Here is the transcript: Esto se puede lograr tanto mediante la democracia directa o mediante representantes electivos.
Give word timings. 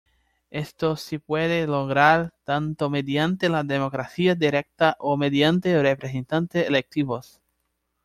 Esto 0.49 0.95
se 0.95 1.19
puede 1.19 1.67
lograr 1.67 2.33
tanto 2.43 2.89
mediante 2.89 3.49
la 3.49 3.61
democracia 3.61 4.33
directa 4.33 4.95
o 4.97 5.15
mediante 5.15 5.79
representantes 5.79 6.65
electivos. 6.67 7.39